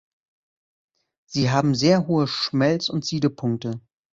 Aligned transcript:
Sie 1.29 1.51
haben 1.51 1.75
sehr 1.75 2.07
hohe 2.07 2.25
Schmelz- 2.27 2.89
und 2.89 3.05
Siedepunkte. 3.05 3.81